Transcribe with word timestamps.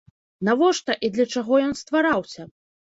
Навошта 0.49 0.97
і 1.09 1.13
для 1.19 1.29
чаго 1.37 1.63
ён 1.69 1.81
ствараўся? 1.85 2.53